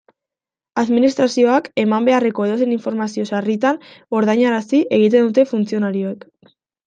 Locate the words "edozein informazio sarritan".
2.47-3.77